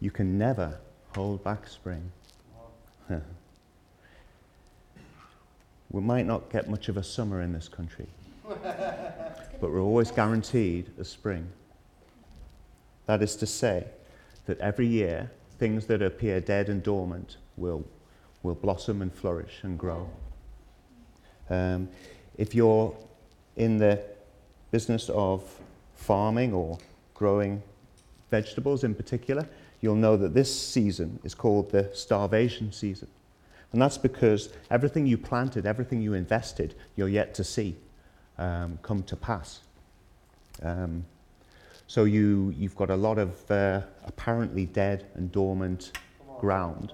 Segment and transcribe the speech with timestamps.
[0.00, 0.78] You can never
[1.14, 2.12] hold back spring.
[5.90, 8.06] we might not get much of a summer in this country,
[8.48, 11.48] but we're always guaranteed a spring.
[13.06, 13.86] That is to say,
[14.46, 17.84] that every year things that appear dead and dormant will,
[18.42, 20.08] will blossom and flourish and grow.
[21.50, 21.88] Um,
[22.36, 22.94] if you're
[23.56, 24.02] in the
[24.70, 25.42] business of
[25.94, 26.78] farming or
[27.14, 27.62] growing
[28.30, 29.48] vegetables in particular,
[29.86, 33.06] you'll know that this season is called the starvation season.
[33.70, 37.76] And that's because everything you planted, everything you invested, you're yet to see
[38.36, 39.60] um, come to pass.
[40.60, 41.04] Um,
[41.86, 45.92] so you, you've got a lot of uh, apparently dead and dormant
[46.28, 46.92] on, ground,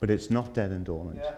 [0.00, 1.20] but it's not dead and dormant.
[1.22, 1.34] Yeah.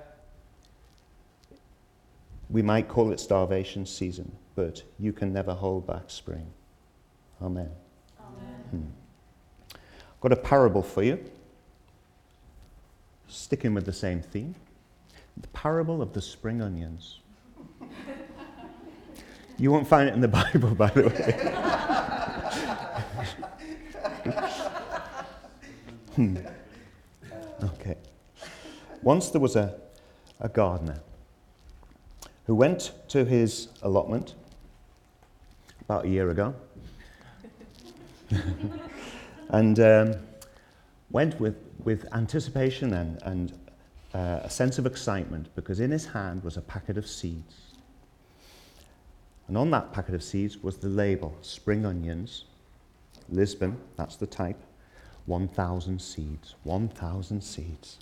[2.49, 6.47] We might call it starvation season, but you can never hold back spring.
[7.43, 7.71] Amen.
[8.21, 8.55] Amen.
[8.71, 9.02] Hmm.
[10.23, 11.19] Got a parable for you,
[13.27, 14.55] sticking with the same theme.
[15.37, 17.19] The parable of the spring onions.
[19.59, 21.33] you won't find it in the Bible, by the way.
[26.15, 26.37] Hmm.
[27.65, 27.97] Okay.
[29.03, 29.75] Once there was a,
[30.39, 31.01] a gardener
[32.47, 34.35] who went to his allotment
[35.81, 36.55] about a year ago
[39.53, 40.15] and um,
[41.11, 43.53] went with, with anticipation and, and
[44.15, 47.55] uh, a sense of excitement because in his hand was a packet of seeds.
[49.49, 52.45] And on that packet of seeds was the label spring onions,
[53.29, 54.59] Lisbon, that's the type,
[55.27, 56.55] 1,000 seeds.
[56.65, 57.99] 1,000 seeds.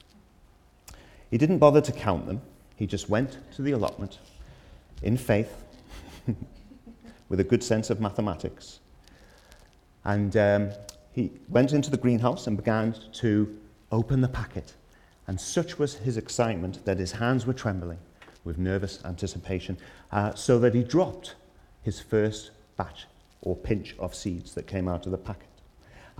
[1.30, 2.40] He didn't bother to count them.
[2.76, 4.18] He just went to the allotment
[5.02, 5.64] in faith
[7.28, 8.80] with a good sense of mathematics.
[10.04, 10.70] And um,
[11.12, 13.58] he went into the greenhouse and began to
[13.92, 14.74] open the packet.
[15.26, 17.98] And such was his excitement that his hands were trembling
[18.44, 19.76] with nervous anticipation,
[20.12, 21.34] uh, so that he dropped
[21.82, 23.06] his first batch
[23.42, 25.50] or pinch of seeds that came out of the packet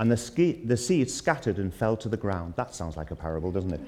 [0.01, 2.55] and the, ski- the seeds scattered and fell to the ground.
[2.57, 3.81] That sounds like a parable, doesn't it?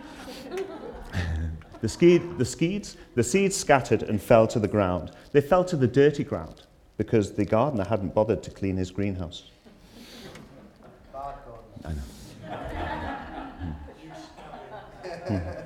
[1.80, 5.12] the, ski- the, the seeds scattered and fell to the ground.
[5.32, 6.66] They fell to the dirty ground
[6.98, 9.50] because the gardener hadn't bothered to clean his greenhouse.
[11.84, 12.03] I know.
[15.28, 15.62] Hmm.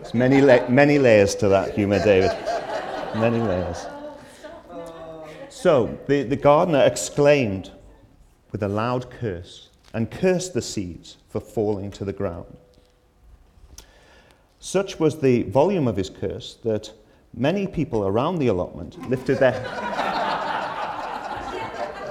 [0.00, 2.30] There's many, la- many layers to that humour, David.
[3.16, 3.86] Many layers.
[5.48, 7.72] So the, the gardener exclaimed
[8.52, 12.56] with a loud curse and cursed the seeds for falling to the ground.
[14.60, 16.92] Such was the volume of his curse that
[17.34, 19.54] many people around the allotment lifted their,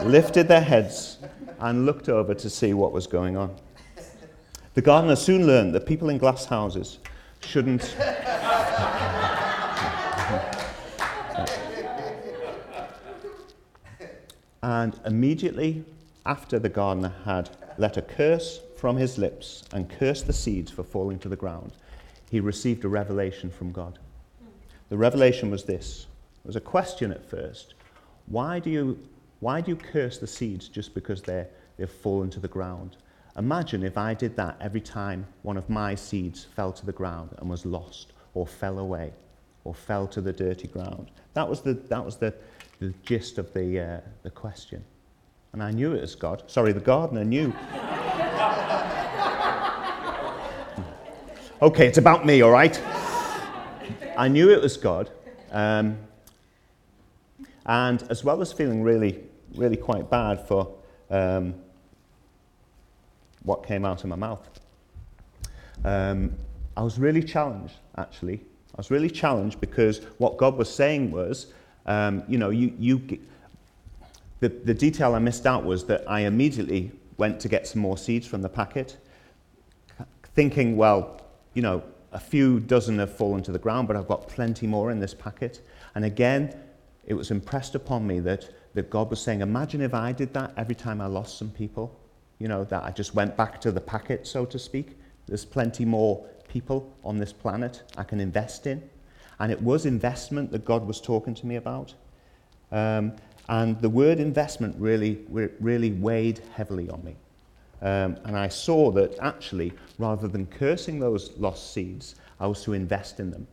[0.06, 1.18] lifted their heads
[1.60, 3.56] and looked over to see what was going on.
[4.74, 7.00] The gardener soon learned that people in glass houses
[7.42, 7.96] shouldn't
[14.66, 15.86] And immediately
[16.26, 20.84] after the gardener had let a curse from his lips and cursed the seeds for
[20.84, 21.74] falling to the ground,
[22.32, 24.00] he received a revelation from God.
[24.90, 26.08] The revelation was this
[26.44, 27.76] it was a question at first.
[28.26, 28.98] Why do you,
[29.46, 31.48] why do you curse the seeds just because they're,
[31.78, 32.98] they've fallen to the ground?
[33.38, 37.30] Imagine if I did that every time one of my seeds fell to the ground
[37.38, 39.14] and was lost or fell away
[39.64, 41.12] or fell to the dirty ground.
[41.36, 42.34] That was the, that was the,
[42.80, 44.84] the gist of the, uh, the question.
[45.54, 46.42] And I knew it was God.
[46.48, 47.50] Sorry, the gardener knew.
[51.62, 52.82] okay, it's about me, all right?
[54.18, 55.12] I knew it was God.
[55.52, 56.00] Um,
[57.68, 59.22] and as well as feeling really,
[59.58, 60.76] really quite bad for
[61.10, 61.56] um,
[63.44, 64.48] what came out of my mouth,
[65.84, 66.34] um,
[66.76, 68.42] I was really challenged, actually.
[68.74, 71.48] I was really challenged because what God was saying was,
[71.86, 73.20] um, you know, you, you,
[74.40, 77.98] the, the detail I missed out was that I immediately went to get some more
[77.98, 78.98] seeds from the packet,
[80.34, 81.22] thinking, well,
[81.54, 84.92] you know, a few dozen have fallen to the ground, but I've got plenty more
[84.92, 85.62] in this packet.
[85.96, 86.58] And again,
[87.06, 90.54] it was impressed upon me that, that God was saying, imagine if I did that
[90.58, 91.98] every time I lost some people,
[92.40, 94.98] you know, that I just went back to the packet, so to speak.
[95.26, 98.88] There's plenty more people on this planet I can invest in.
[99.40, 101.94] And it was investment that God was talking to me about.
[102.72, 103.14] Um,
[103.48, 107.16] and the word investment really, really weighed heavily on me.
[107.82, 112.74] Um, and I saw that actually, rather than cursing those lost seeds, I was to
[112.74, 113.48] invest in them.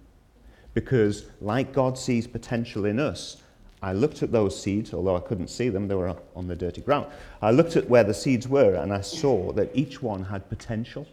[0.75, 3.42] Because, like God sees potential in us,
[3.83, 6.81] I looked at those seeds, although I couldn't see them, they were on the dirty
[6.81, 7.07] ground.
[7.43, 11.07] I looked at where the seeds were and I saw that each one had potential.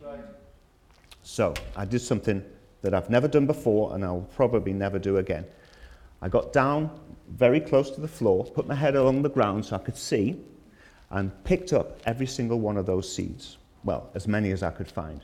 [1.24, 2.44] So I did something
[2.82, 5.46] that I've never done before and I'll probably never do again.
[6.22, 6.92] I got down
[7.30, 10.40] very close to the floor, put my head along the ground so I could see,
[11.10, 13.58] and picked up every single one of those seeds.
[13.84, 15.22] Well, as many as I could find.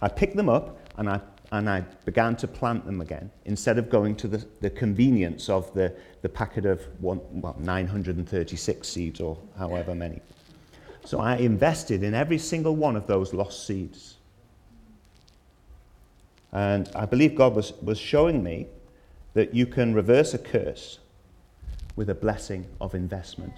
[0.00, 1.20] I picked them up and I,
[1.52, 5.72] and I began to plant them again instead of going to the, the convenience of
[5.74, 10.20] the, the packet of one, well, 936 seeds or however many.
[11.04, 14.16] So I invested in every single one of those lost seeds.
[16.52, 18.66] And I believe God was, was showing me
[19.34, 20.98] that you can reverse a curse
[21.94, 23.52] with a blessing of investment.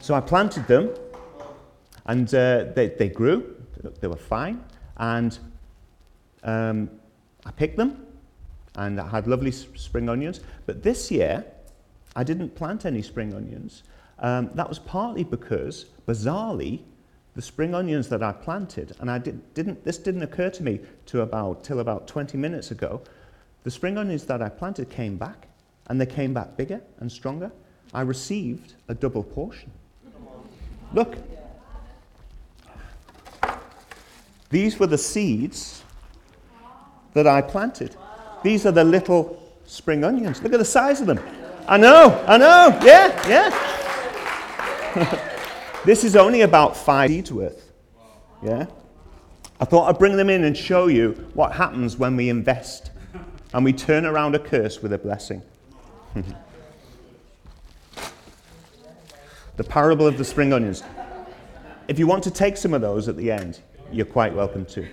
[0.00, 0.90] So I planted them,
[2.06, 3.56] and uh, they, they grew,
[4.00, 4.62] they were fine,
[4.96, 5.38] and
[6.42, 6.90] um,
[7.44, 8.06] I picked them,
[8.76, 10.40] and I had lovely spring onions.
[10.66, 11.44] But this year,
[12.16, 13.82] I didn't plant any spring onions.
[14.18, 16.82] Um, that was partly because, bizarrely,
[17.34, 20.80] the spring onions that I planted, and I did, didn't, this didn't occur to me
[21.06, 23.02] to about, till about 20 minutes ago,
[23.64, 25.48] the spring onions that I planted came back,
[25.88, 27.50] and they came back bigger and stronger.
[27.92, 29.70] I received a double portion.
[30.92, 31.16] Look.
[34.54, 35.82] These were the seeds
[37.12, 37.96] that I planted.
[38.44, 40.40] These are the little spring onions.
[40.44, 41.18] Look at the size of them.
[41.66, 43.50] I know, I know, yeah, yeah.
[45.84, 47.72] This is only about five seeds worth.
[48.44, 48.66] Yeah?
[49.58, 52.92] I thought I'd bring them in and show you what happens when we invest
[53.52, 55.42] and we turn around a curse with a blessing.
[59.56, 60.84] the parable of the spring onions.
[61.88, 63.58] If you want to take some of those at the end,
[63.92, 64.86] you're quite welcome to.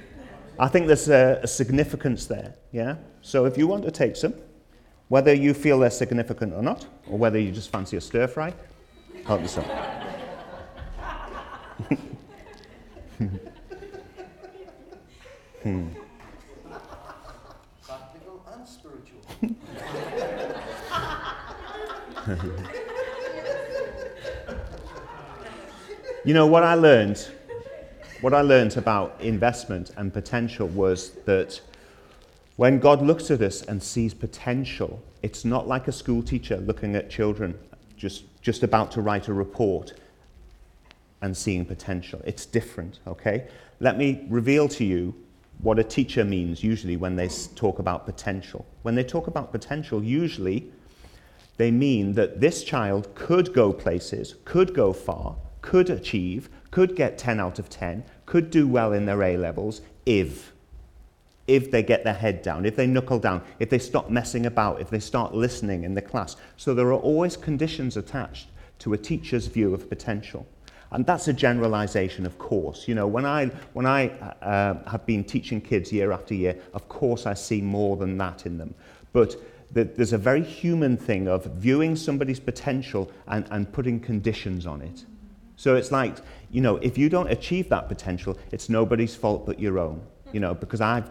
[0.60, 2.98] I think there's a, a significance there, yeah?
[3.22, 4.34] So if you want to take some,
[5.08, 8.54] whether you feel they're significant or not, or whether you just fancy a stir fry,
[9.26, 9.68] help yourself
[15.64, 15.88] hmm.
[26.24, 27.28] You know what I learned?
[28.22, 31.60] What I learned about investment and potential was that
[32.56, 36.96] when God looks at us and sees potential, it's not like a school teacher looking
[36.96, 37.58] at children
[37.98, 39.94] just, just about to write a report
[41.24, 42.22] and seeing potential.
[42.24, 43.48] It's different, okay?
[43.80, 45.16] Let me reveal to you
[45.64, 48.68] what a teacher means usually when they talk about potential.
[48.84, 50.72] When they talk about potential, usually
[51.58, 57.18] they mean that this child could go places, could go far, could achieve, could get
[57.18, 60.52] 10 out of 10, could do well in their A levels if
[61.48, 64.80] if they get their head down, if they knuckle down, if they stop messing about,
[64.80, 66.38] if they start listening in the class.
[66.56, 68.48] So there are always conditions attached
[68.80, 70.48] to a teacher's view of potential.
[70.92, 72.88] And that's a generalization, of course.
[72.88, 74.10] You know, when I, when I
[74.42, 78.46] uh, have been teaching kids year after year, of course I see more than that
[78.46, 78.74] in them.
[79.12, 79.36] But
[79.72, 84.82] the, there's a very human thing of viewing somebody's potential and, and putting conditions on
[84.82, 85.06] it.
[85.56, 86.18] So it's like,
[86.52, 90.02] you know, if you don't achieve that potential, it's nobody's fault but your own,
[90.34, 91.10] you know, because I've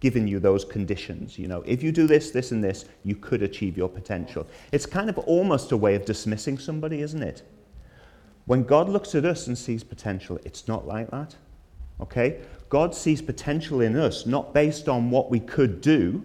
[0.00, 1.38] given you those conditions.
[1.38, 4.46] You know, if you do this, this, and this, you could achieve your potential.
[4.70, 7.42] It's kind of almost a way of dismissing somebody, isn't it?
[8.46, 11.34] When God looks at us and sees potential, it's not like that.
[12.00, 12.40] Okay?
[12.68, 16.24] God sees potential in us not based on what we could do,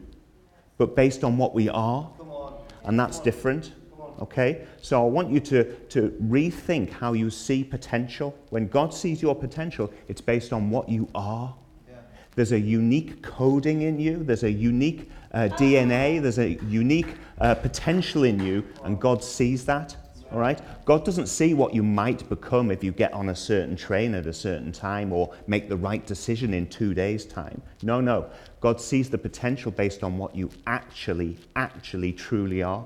[0.77, 2.09] but based on what we are.
[2.83, 3.71] And that's different.
[4.21, 4.65] Okay?
[4.81, 8.37] So I want you to, to rethink how you see potential.
[8.49, 11.55] When God sees your potential, it's based on what you are.
[12.35, 17.53] There's a unique coding in you, there's a unique uh, DNA, there's a unique uh,
[17.55, 19.95] potential in you, and God sees that.
[20.31, 20.59] All right?
[20.85, 24.25] God doesn't see what you might become if you get on a certain train at
[24.25, 27.61] a certain time or make the right decision in two days' time.
[27.83, 28.25] No, no.
[28.59, 32.83] God sees the potential based on what you actually, actually, truly are.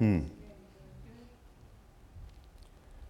[0.00, 0.20] Hmm.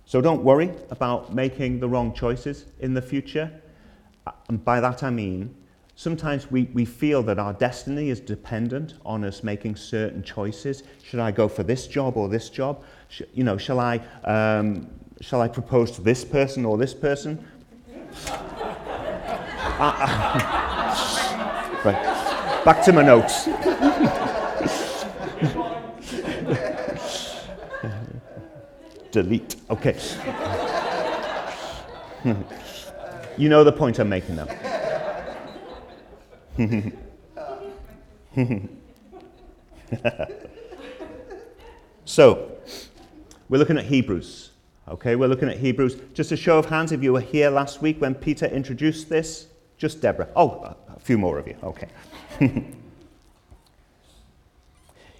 [0.05, 3.51] So don't worry about making the wrong choices in the future.
[4.49, 5.55] And by that I mean
[6.01, 10.83] Sometimes we, we feel that our destiny is dependent on us making certain choices.
[11.05, 12.83] Should I go for this job or this job?
[13.11, 14.89] Sh- you know, shall I, um,
[15.21, 17.47] shall I propose to this person or this person?
[18.29, 18.33] uh,
[19.79, 20.21] uh,
[21.85, 22.63] right.
[22.65, 23.47] Back to my notes.
[29.11, 29.57] Delete.
[29.69, 29.97] Okay.
[33.37, 34.47] you know the point I'm making now.
[42.05, 42.53] so,
[43.49, 44.51] we're looking at Hebrews.
[44.89, 45.97] Okay, we're looking at Hebrews.
[46.15, 49.47] Just a show of hands if you were here last week when Peter introduced this.
[49.79, 50.29] Just Deborah.
[50.37, 51.57] Oh, a few more of you.
[51.63, 51.89] Okay.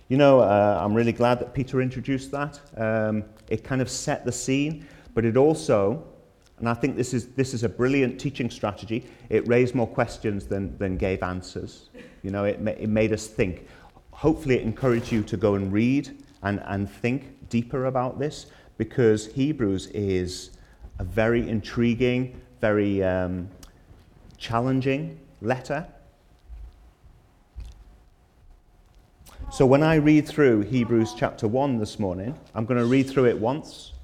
[0.09, 2.61] you know, uh, I'm really glad that Peter introduced that.
[2.77, 6.05] Um, it kind of set the scene, but it also,
[6.59, 10.47] and I think this is, this is a brilliant teaching strategy, it raised more questions
[10.47, 11.91] than, than gave answers.
[12.23, 13.67] You know, it, ma- it made us think.
[14.13, 18.47] Hopefully, it encouraged you to go and read and, and think deeper about this
[18.79, 20.53] because Hebrews is
[20.99, 23.49] a very intriguing, very um,
[24.39, 25.87] challenging letter.
[29.53, 33.27] So when I read through Hebrews chapter 1 this morning, I'm going to read through
[33.27, 33.95] it once.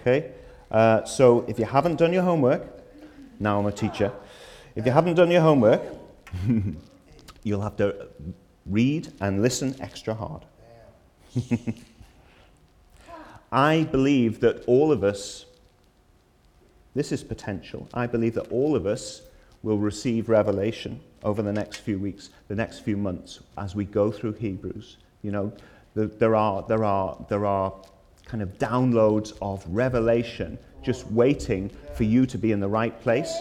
[0.00, 0.32] Okay?
[0.68, 2.66] Uh, so if you haven't done your homework,
[3.38, 4.12] now I'm a teacher.
[4.74, 5.80] If you haven't done your homework,
[7.44, 8.08] you'll have to
[8.66, 10.44] read and listen extra hard.
[13.52, 15.46] I believe that all of us,
[16.96, 19.22] this is potential, I believe that all of us
[19.64, 24.12] will receive revelation over the next few weeks, the next few months, as we go
[24.12, 24.98] through Hebrews.
[25.22, 25.52] You know,
[25.94, 27.72] there are, there are, there are
[28.26, 33.34] kind of downloads of revelation just waiting for you to be in the right place.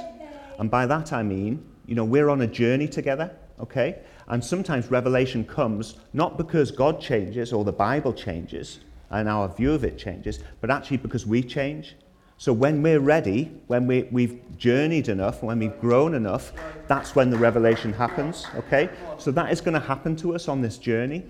[0.59, 3.99] And by that I mean, you know, we're on a journey together, okay?
[4.29, 9.73] And sometimes revelation comes not because God changes or the Bible changes and our view
[9.73, 11.95] of it changes, but actually because we change
[12.43, 16.51] so when we're ready, when we, we've journeyed enough, when we've grown enough,
[16.89, 18.47] that's when the revelation happens.
[18.57, 18.89] Okay?
[19.17, 21.23] So that is going to happen to us on this journey.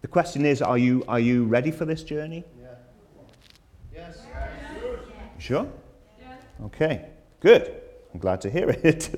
[0.00, 2.42] The question is, are you, are you ready for this journey?
[3.94, 4.26] Yes.
[5.38, 5.70] Sure?
[6.60, 7.06] Okay,
[7.38, 7.80] good.
[8.12, 9.14] I'm glad to hear it.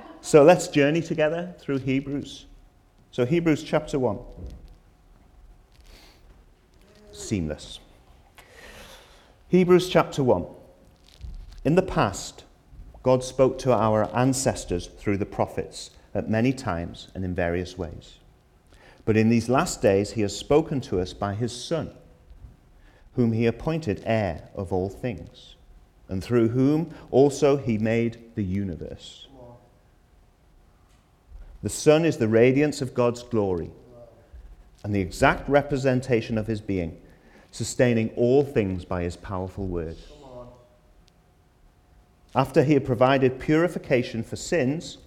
[0.22, 2.46] so let's journey together through Hebrews.
[3.10, 4.18] So, Hebrews chapter 1.
[7.12, 7.80] Seamless.
[9.48, 10.44] Hebrews chapter 1.
[11.64, 12.42] In the past,
[13.04, 18.18] God spoke to our ancestors through the prophets at many times and in various ways.
[19.04, 21.92] But in these last days, he has spoken to us by his Son,
[23.14, 25.54] whom he appointed heir of all things,
[26.08, 29.28] and through whom also he made the universe.
[31.62, 33.70] The Son is the radiance of God's glory
[34.82, 37.00] and the exact representation of his being
[37.56, 39.96] sustaining all things by his powerful word.
[42.34, 44.98] After he had provided purification for sins,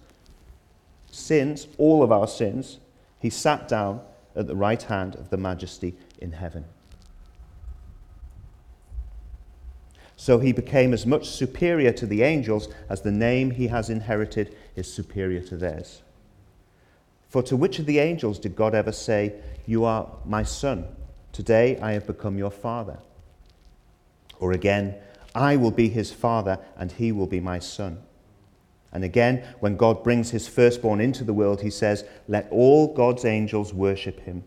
[1.12, 2.80] sins, all of our sins,
[3.20, 4.00] he sat down
[4.34, 6.64] at the right hand of the majesty in heaven.
[10.16, 14.56] So he became as much superior to the angels as the name he has inherited
[14.74, 16.02] is superior to theirs.
[17.28, 19.34] For to which of the angels did God ever say,
[19.66, 20.84] You are my son?
[21.32, 22.98] Today I have become your father.
[24.38, 24.96] Or again,
[25.34, 28.02] I will be his father and he will be my son.
[28.92, 33.24] And again, when God brings his firstborn into the world, he says, Let all God's
[33.24, 34.44] angels worship him.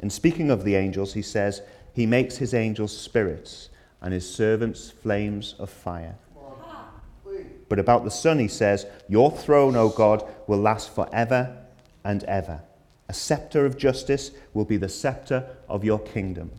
[0.00, 1.62] And speaking of the angels, he says,
[1.92, 3.68] He makes his angels spirits
[4.00, 6.16] and his servants flames of fire.
[7.68, 11.64] But about the Son, he says, Your throne, O God, will last forever
[12.04, 12.62] and ever.
[13.08, 16.50] A scepter of justice will be the scepter of your kingdom.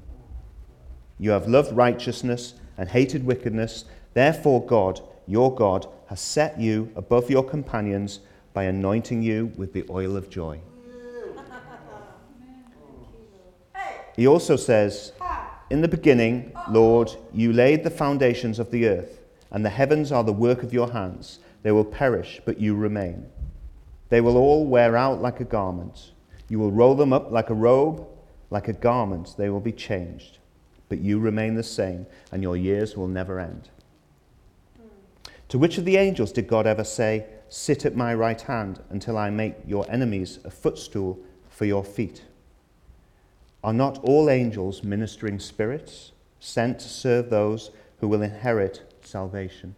[1.20, 3.86] You have loved righteousness and hated wickedness.
[4.14, 8.20] Therefore, God, your God, has set you above your companions
[8.54, 10.60] by anointing you with the oil of joy.
[14.16, 15.12] He also says,
[15.70, 19.20] In the beginning, Lord, you laid the foundations of the earth,
[19.52, 21.40] and the heavens are the work of your hands.
[21.62, 23.28] They will perish, but you remain.
[24.10, 26.12] They will all wear out like a garment
[26.50, 28.08] you will roll them up like a robe,
[28.50, 30.38] like a garment, they will be changed.
[30.90, 33.70] But you remain the same, and your years will never end.
[35.50, 39.18] To which of the angels did God ever say, Sit at my right hand until
[39.18, 42.24] I make your enemies a footstool for your feet?
[43.64, 49.76] Are not all angels ministering spirits sent to serve those who will inherit salvation?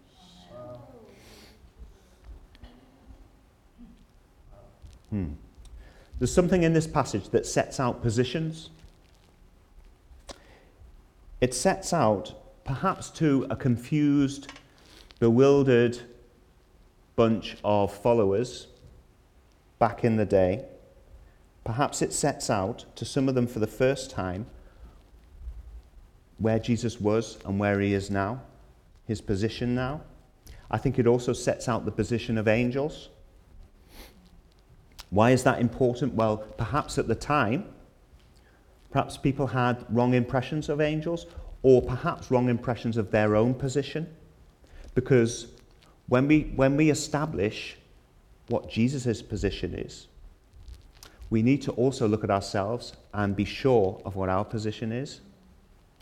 [5.10, 5.30] Hmm.
[6.20, 8.70] There's something in this passage that sets out positions.
[11.40, 12.34] It sets out,
[12.66, 14.52] perhaps to a confused,
[15.20, 16.00] bewildered
[17.16, 18.68] bunch of followers
[19.80, 20.66] back in the day,
[21.64, 24.46] perhaps it sets out to some of them for the first time
[26.38, 28.42] where Jesus was and where he is now,
[29.06, 30.02] his position now.
[30.72, 33.10] I think it also sets out the position of angels
[35.10, 36.14] Why is that important?
[36.14, 37.66] Well, perhaps at the time,
[38.92, 41.26] perhaps people had wrong impressions of angels,
[41.64, 44.08] or perhaps wrong impressions of their own position.
[44.96, 45.48] Because
[46.08, 47.78] when we, when we establish
[48.48, 50.08] what Jesus' position is,
[51.30, 55.22] we need to also look at ourselves and be sure of what our position is.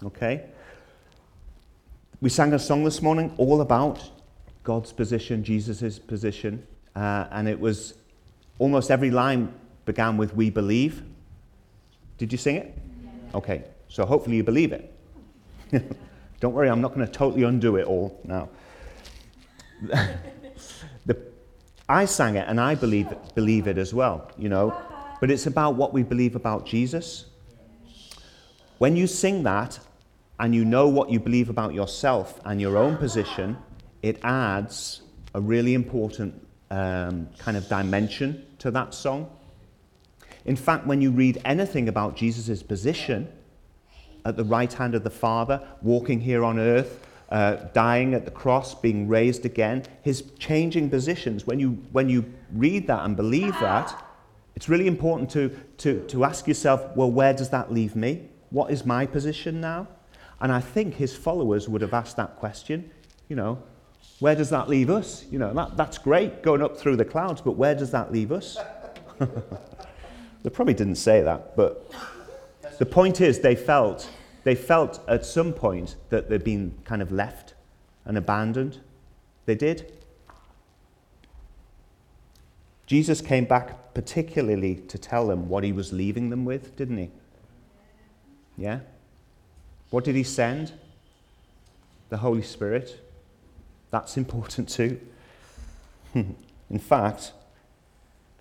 [0.04, 0.46] Okay?
[2.22, 4.10] We sang a song this morning all about
[4.64, 7.96] God's position, Jesus' position, uh, and it was
[8.60, 9.54] almost every line
[9.86, 11.04] began with We believe.
[12.18, 12.78] Did you sing it?
[13.34, 14.94] Okay, so hopefully you believe it.
[16.40, 18.50] Don't worry, I'm not going to totally undo it all now.
[21.06, 21.18] the,
[21.90, 24.76] I sang it and I believe, believe it as well, you know,
[25.20, 27.26] but it's about what we believe about Jesus.
[28.78, 29.80] When you sing that
[30.40, 33.58] and you know what you believe about yourself and your own position,
[34.04, 35.02] it adds
[35.34, 39.30] a really important um, kind of dimension to that song.
[40.46, 43.28] In fact, when you read anything about Jesus' position
[44.26, 48.32] at the right hand of the Father, walking here on earth, uh, dying at the
[48.32, 53.54] cross, being raised again, his changing positions, when you, when you read that and believe
[53.60, 54.04] that,
[54.56, 58.30] it's really important to, to, to ask yourself, well, where does that leave me?
[58.50, 59.88] What is my position now?
[60.40, 62.90] And I think his followers would have asked that question,
[63.28, 63.62] you know,
[64.20, 65.26] where does that leave us?
[65.30, 68.32] You know, that, that's great going up through the clouds, but where does that leave
[68.32, 68.58] us?
[69.20, 71.92] they probably didn't say that, but
[72.80, 74.10] the point is they felt,
[74.44, 77.54] they felt at some point that they'd been kind of left
[78.06, 78.80] and abandoned.
[79.46, 79.94] They did.
[82.88, 87.10] Jesus came back particularly to tell them what he was leaving them with, didn't he?
[88.58, 88.80] Yeah?
[89.90, 90.74] What did he send?
[92.10, 93.07] The Holy Spirit.
[93.92, 95.00] That's important too.
[96.14, 97.34] In fact,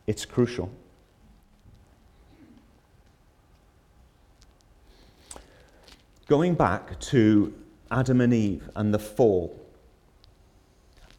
[0.07, 0.71] it's crucial.
[6.27, 7.55] Going back to
[7.91, 9.61] Adam and Eve and the fall.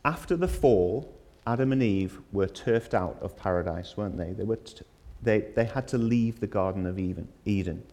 [0.03, 1.13] After the fall,
[1.45, 4.33] Adam and Eve were turfed out of paradise, weren't they?
[4.33, 4.85] They, were t-
[5.21, 7.83] they, they had to leave the Garden of Eden.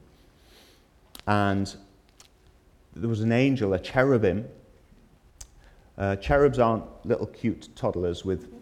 [1.27, 1.75] And
[2.94, 4.49] there was an angel, a cherubim.
[5.97, 8.53] Uh, cherubs aren't little cute toddlers with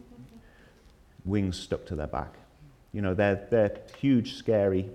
[1.25, 2.35] wings stuck to their back.
[2.93, 4.91] You know, they're, they're huge, scary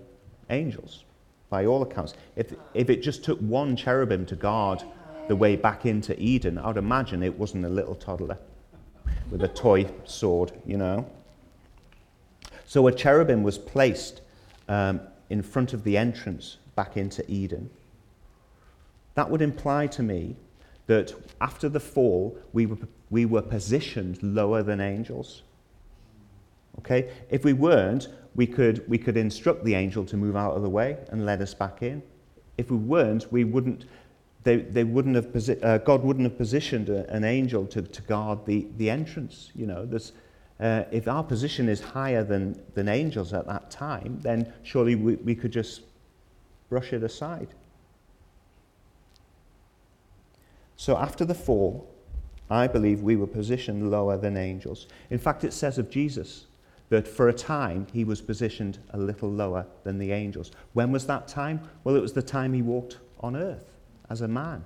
[0.49, 1.03] angels,
[1.49, 2.13] by all accounts.
[2.35, 4.83] If, if it just took one cherubim to guard
[5.27, 8.37] the way back into Eden, I would imagine it wasn't a little toddler
[9.31, 11.09] with a toy sword, you know.
[12.65, 14.21] So a cherubim was placed
[14.67, 17.69] um, in front of the entrance back into Eden.
[19.15, 20.35] That would imply to me
[20.87, 22.77] that after the fall, we were,
[23.09, 25.43] we were positioned lower than angels.
[26.79, 27.11] Okay?
[27.29, 30.69] If we weren't, we could, we could instruct the angel to move out of the
[30.69, 32.01] way and let us back in.
[32.57, 33.85] If we weren't, we wouldn't,
[34.43, 38.01] they, they wouldn't have posi- uh, God wouldn't have positioned a, an angel to, to
[38.03, 39.51] guard the, the entrance.
[39.55, 39.89] You know,
[40.59, 45.15] uh, if our position is higher than, than angels at that time, then surely we,
[45.15, 45.81] we could just
[46.69, 47.49] brush it aside.
[50.77, 51.89] So after the fall,
[52.49, 54.87] I believe we were positioned lower than angels.
[55.09, 56.45] In fact, it says of Jesus
[56.89, 60.51] that for a time he was positioned a little lower than the angels.
[60.73, 61.59] When was that time?
[61.83, 63.73] Well, it was the time he walked on earth
[64.09, 64.63] as a man.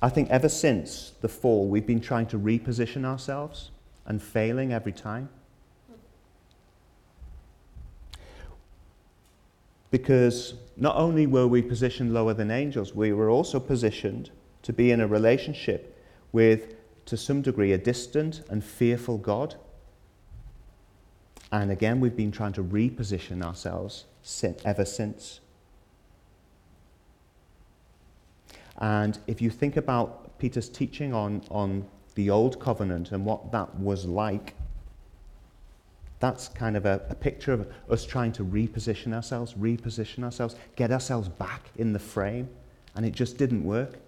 [0.00, 3.70] I think ever since the fall, we've been trying to reposition ourselves
[4.06, 5.28] and failing every time.
[9.94, 14.90] Because not only were we positioned lower than angels, we were also positioned to be
[14.90, 15.96] in a relationship
[16.32, 16.74] with,
[17.06, 19.54] to some degree, a distant and fearful God.
[21.52, 24.06] And again, we've been trying to reposition ourselves
[24.64, 25.38] ever since.
[28.78, 33.76] And if you think about Peter's teaching on, on the Old Covenant and what that
[33.78, 34.56] was like,
[36.24, 40.90] that's kind of a, a, picture of us trying to reposition ourselves, reposition ourselves, get
[40.90, 42.48] ourselves back in the frame,
[42.94, 43.98] and it just didn't work.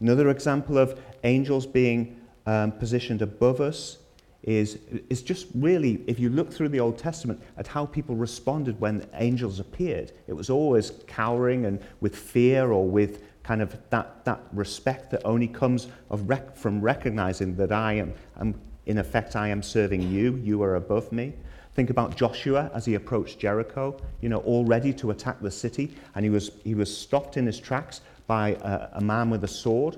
[0.00, 3.98] Another example of angels being um, positioned above us
[4.42, 4.78] is,
[5.10, 9.06] is just really, if you look through the Old Testament at how people responded when
[9.12, 14.40] angels appeared, it was always cowering and with fear or with kind of that, that
[14.52, 19.48] respect that only comes of rec- from recognizing that I am, am, in effect, I
[19.48, 21.34] am serving you, you are above me.
[21.74, 25.94] Think about Joshua as he approached Jericho, you know, all ready to attack the city,
[26.14, 29.48] and he was, he was stopped in his tracks by a, a man with a
[29.48, 29.96] sword.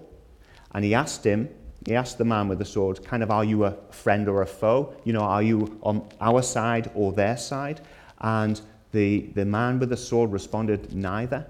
[0.72, 1.48] And he asked him,
[1.86, 4.46] he asked the man with the sword, kind of, are you a friend or a
[4.46, 4.94] foe?
[5.04, 7.80] You know, are you on our side or their side?
[8.20, 8.60] And
[8.92, 11.46] the, the man with the sword responded, neither.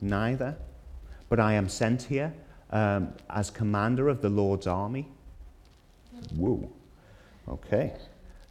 [0.00, 0.56] Neither.
[1.32, 2.34] But I am sent here
[2.68, 5.08] um, as commander of the Lord's army.
[6.36, 6.70] Whoa.
[7.48, 7.94] Okay.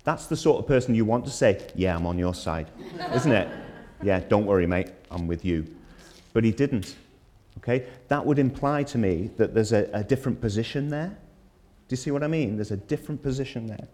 [0.04, 2.72] That's the sort of person you want to say, Yeah, I'm on your side,
[3.14, 3.48] isn't it?
[4.02, 5.68] Yeah, don't worry, mate, I'm with you.
[6.34, 6.96] But he didn't.
[7.60, 7.86] Okay?
[8.08, 11.10] That would imply to me that there's a, a different position there.
[11.88, 12.56] Do you see what I mean?
[12.56, 13.88] There's a different position there.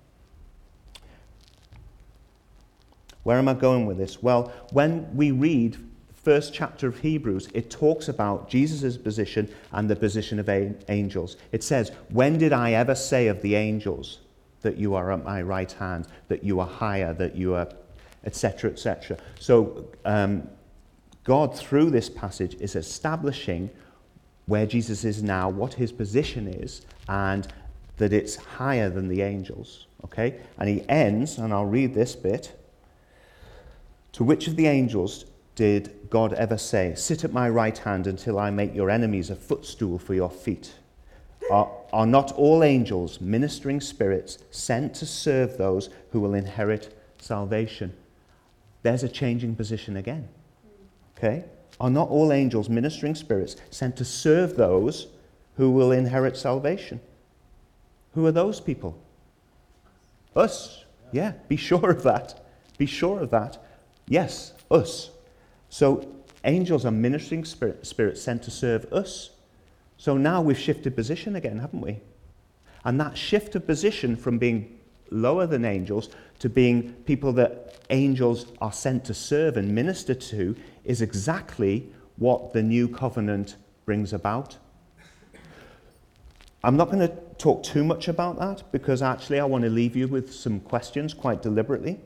[3.24, 4.24] Where am I going with this?
[4.24, 5.78] Well, when we read
[6.28, 10.50] first chapter of Hebrews, it talks about Jesus' position and the position of
[10.90, 11.38] angels.
[11.54, 14.20] It says, When did I ever say of the angels
[14.60, 17.70] that you are at my right hand, that you are higher, that you are,
[18.26, 19.18] etc., etc.?
[19.40, 20.50] So, um,
[21.24, 23.70] God, through this passage, is establishing
[24.48, 27.48] where Jesus is now, what his position is, and
[27.96, 29.88] that it's higher than the angels.
[30.04, 30.42] Okay?
[30.58, 32.52] And he ends, and I'll read this bit.
[34.12, 35.24] To which of the angels
[35.58, 39.36] did God ever say, Sit at my right hand until I make your enemies a
[39.36, 40.76] footstool for your feet?
[41.52, 47.94] Are, are not all angels ministering spirits sent to serve those who will inherit salvation?
[48.84, 50.28] There's a changing position again.
[51.18, 51.44] Okay?
[51.80, 55.08] Are not all angels ministering spirits sent to serve those
[55.56, 57.00] who will inherit salvation?
[58.14, 58.96] Who are those people?
[60.36, 60.86] Us.
[61.12, 62.46] Yeah, be sure of that.
[62.78, 63.58] Be sure of that.
[64.08, 65.10] Yes, us.
[65.70, 66.08] So
[66.44, 69.32] angels are ministering spirit, spirits sent to serve us.
[69.98, 72.00] So now we've shifted position again, haven't we?
[72.86, 78.46] And that shift of position from being lower than angels to being people that angels
[78.62, 84.58] are sent to serve and minister to is exactly what the new covenant brings about.
[86.64, 89.96] I'm not going to talk too much about that because actually I want to leave
[89.96, 92.00] you with some questions quite deliberately.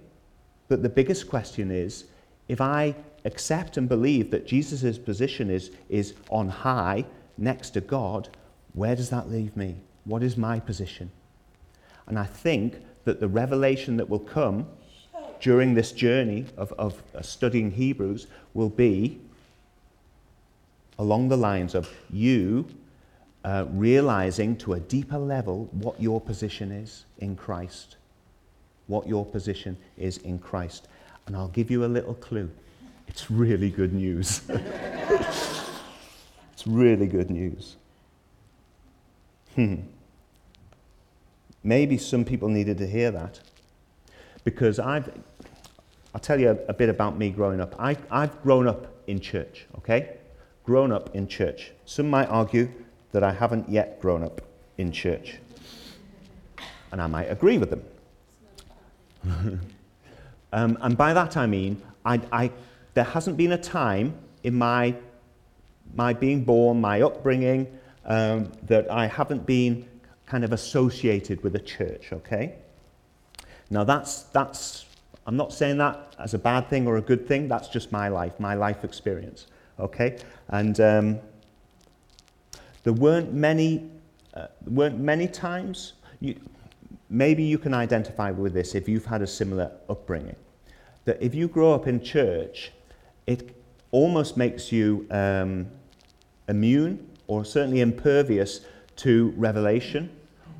[0.67, 2.05] But the biggest question is
[2.47, 2.95] if I
[3.25, 7.05] accept and believe that Jesus' position is, is on high
[7.37, 8.29] next to God,
[8.73, 9.77] where does that leave me?
[10.05, 11.11] What is my position?
[12.07, 14.67] And I think that the revelation that will come
[15.39, 19.19] during this journey of, of studying Hebrews will be
[20.99, 22.67] along the lines of you
[23.43, 27.95] uh, realizing to a deeper level what your position is in Christ.
[28.85, 30.87] What your position is in Christ.
[31.25, 32.51] And I'll give you a little clue.
[33.11, 34.39] It's really good news.
[34.49, 37.75] it's really good news.
[39.55, 39.75] Hmm.
[41.61, 43.41] Maybe some people needed to hear that.
[44.45, 45.11] Because I've,
[46.15, 47.75] I'll tell you a, bit about me growing up.
[47.77, 50.15] I, I've grown up in church, okay?
[50.63, 51.71] Grown up in church.
[51.83, 52.71] Some might argue
[53.11, 54.39] that I haven't yet grown up
[54.77, 55.35] in church.
[56.93, 57.83] And I might agree with them.
[60.53, 62.51] um, and by that I mean, I, I
[62.93, 64.95] there hasn't been a time in my,
[65.95, 67.67] my being born, my upbringing,
[68.05, 69.87] um, that I haven't been
[70.25, 72.55] kind of associated with a church, okay?
[73.69, 74.85] Now, that's, that's,
[75.25, 78.07] I'm not saying that as a bad thing or a good thing, that's just my
[78.07, 79.47] life, my life experience,
[79.79, 80.17] okay?
[80.49, 81.19] And um,
[82.83, 83.89] there weren't many,
[84.33, 86.35] uh, weren't many times, you,
[87.09, 90.35] maybe you can identify with this if you've had a similar upbringing,
[91.05, 92.71] that if you grow up in church
[93.31, 93.55] it
[93.91, 95.67] almost makes you um,
[96.47, 98.61] immune or certainly impervious
[98.97, 100.09] to revelation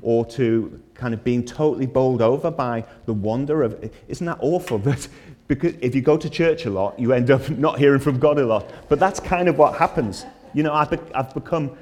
[0.00, 4.78] or to kind of being totally bowled over by the wonder of isn't that awful?
[4.88, 5.08] That
[5.48, 8.38] because if you go to church a lot you end up not hearing from god
[8.38, 8.70] a lot.
[8.88, 10.24] But that's kind of what happens.
[10.54, 11.76] You know i've, I've become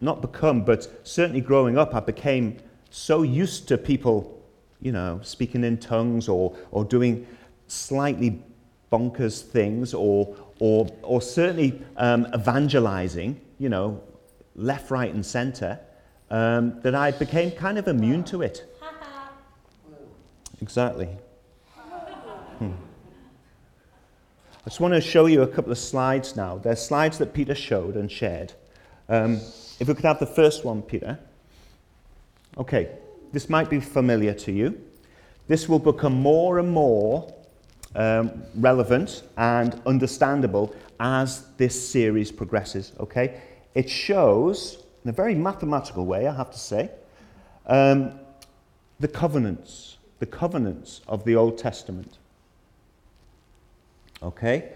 [0.00, 2.58] not become but certainly growing up i became
[2.90, 4.16] so used to people
[4.82, 7.26] you know speaking in tongues or or doing
[7.66, 8.42] slightly
[8.90, 14.02] bonkers things or, or, or certainly um, evangelizing, you know,
[14.54, 15.78] left, right, and center,
[16.30, 18.64] um, that I became kind of immune to it.
[20.62, 21.08] Exactly.
[22.58, 22.72] Hmm.
[24.64, 26.58] I just want to show you a couple of slides now.
[26.58, 28.52] They're slides that Peter showed and shared.
[29.08, 29.36] Um,
[29.78, 31.18] if we could have the first one, Peter.
[32.58, 32.88] Okay,
[33.32, 34.80] this might be familiar to you.
[35.46, 37.32] This will become more and more
[37.96, 42.92] um, relevant and understandable as this series progresses.
[43.00, 43.40] Okay,
[43.74, 46.90] it shows in a very mathematical way, I have to say,
[47.66, 48.18] um,
[48.98, 52.18] the covenants, the covenants of the Old Testament.
[54.22, 54.72] Okay,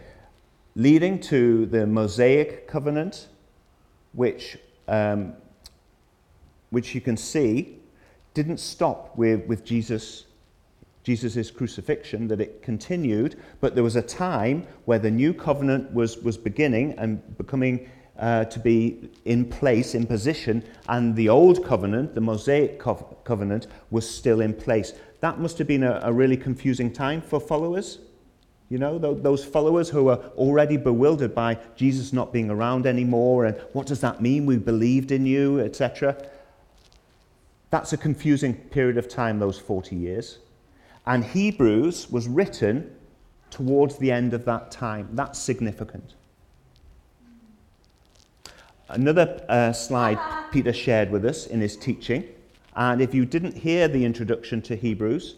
[0.76, 3.26] leading to the Mosaic covenant
[4.12, 4.56] which,
[4.86, 5.34] um,
[6.70, 7.78] which you can see
[8.34, 10.26] didn't stop with, with Jesus
[11.02, 16.18] Jesus' crucifixion, that it continued, but there was a time where the new covenant was,
[16.18, 22.14] was beginning and becoming uh, to be in place, in position, and the old covenant,
[22.14, 24.92] the Mosaic co- covenant, was still in place.
[25.20, 27.98] That must have been a, a really confusing time for followers.
[28.68, 33.56] You know, those followers who are already bewildered by Jesus not being around anymore, and
[33.72, 34.46] what does that mean?
[34.46, 36.16] We believed in you, etc.
[37.70, 40.38] That's a confusing period of time, those 40 years.
[41.10, 42.88] And Hebrews was written
[43.50, 45.08] towards the end of that time.
[45.14, 46.14] That's significant.
[48.88, 50.20] Another uh, slide
[50.52, 52.28] Peter shared with us in his teaching.
[52.76, 55.34] And if you didn't hear the introduction to Hebrews,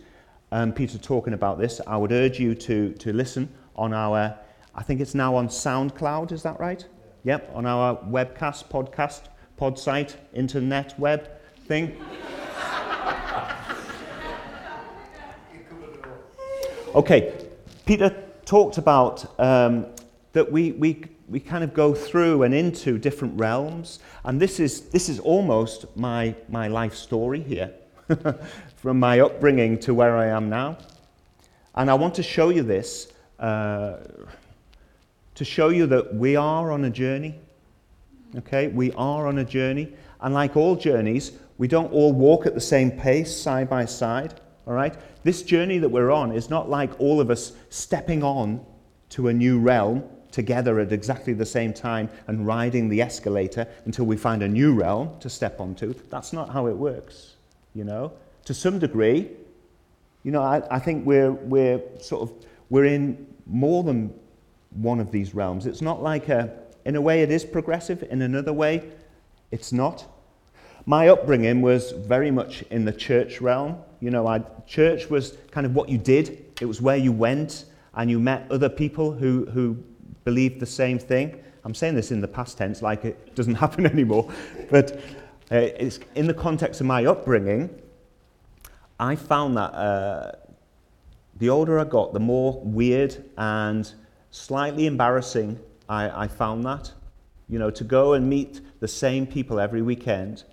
[0.50, 4.38] um, Peter talking about this, I would urge you to, to listen on our,
[4.74, 6.84] I think it's now on SoundCloud, is that right?
[7.24, 7.38] Yeah.
[7.38, 9.22] Yep, on our webcast, podcast,
[9.56, 11.30] pod site, internet web
[11.66, 11.96] thing.
[16.94, 17.32] Okay,
[17.86, 19.86] Peter talked about um,
[20.34, 24.90] that we, we, we kind of go through and into different realms, and this is,
[24.90, 27.72] this is almost my, my life story here,
[28.76, 30.76] from my upbringing to where I am now.
[31.74, 33.96] And I want to show you this uh,
[35.34, 37.36] to show you that we are on a journey.
[38.36, 42.52] Okay, we are on a journey, and like all journeys, we don't all walk at
[42.52, 44.34] the same pace side by side.
[44.66, 44.94] All right?
[45.24, 48.64] This journey that we're on is not like all of us stepping on
[49.10, 54.06] to a new realm together at exactly the same time and riding the escalator until
[54.06, 55.94] we find a new realm to step onto.
[56.10, 57.36] That's not how it works,
[57.74, 58.12] you know?
[58.46, 59.30] To some degree,
[60.22, 64.14] you know, I, I think we're, we're sort of, we're in more than
[64.70, 65.66] one of these realms.
[65.66, 68.90] It's not like a, in a way it is progressive, in another way
[69.50, 70.06] it's not.
[70.84, 73.76] My upbringing was very much in the church realm.
[74.00, 77.66] You know, I, church was kind of what you did, it was where you went
[77.94, 79.76] and you met other people who, who
[80.24, 81.40] believed the same thing.
[81.64, 84.32] I'm saying this in the past tense like it doesn't happen anymore.
[84.70, 84.96] But
[85.52, 87.70] uh, it's in the context of my upbringing,
[88.98, 90.32] I found that uh,
[91.36, 93.90] the older I got, the more weird and
[94.30, 96.90] slightly embarrassing I, I found that.
[97.48, 100.44] You know, to go and meet the same people every weekend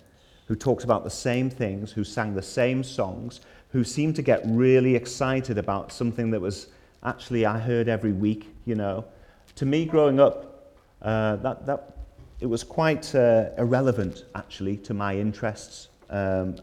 [0.50, 4.42] who talked about the same things, who sang the same songs, who seemed to get
[4.46, 6.66] really excited about something that was
[7.04, 9.04] actually I heard every week, you know.
[9.54, 11.98] To me, growing up, uh, that, that,
[12.40, 15.88] it was quite uh, irrelevant, actually, to my interests.
[16.08, 16.56] Um,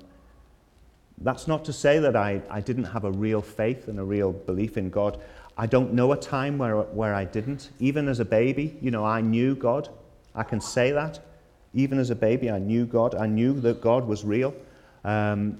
[1.19, 4.33] that's not to say that I, I didn't have a real faith and a real
[4.33, 5.17] belief in God.
[5.57, 7.69] I don't know a time where, where I didn't.
[7.79, 9.87] Even as a baby, you know, I knew God.
[10.35, 11.21] I can say that.
[11.77, 13.13] Even as a baby, I knew God.
[13.13, 14.53] I knew that God was real.
[15.05, 15.59] Um,